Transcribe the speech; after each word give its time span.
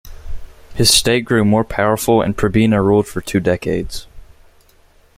His 0.73 0.91
state 0.91 1.25
grew 1.25 1.45
powerful 1.65 2.23
and 2.23 2.35
Pribina 2.35 2.83
ruled 2.83 3.07
for 3.07 3.21
two 3.21 3.39
decades. 3.39 4.07